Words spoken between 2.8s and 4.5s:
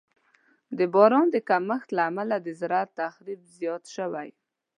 تخریب زیات شوی.